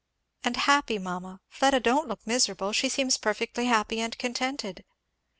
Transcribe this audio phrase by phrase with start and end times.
[0.43, 4.83] "And happy, mamma Fleda don't look miserable she seems perfectly happy and contented!"